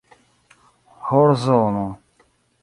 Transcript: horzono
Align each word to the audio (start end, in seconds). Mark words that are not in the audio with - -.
horzono 1.11 1.85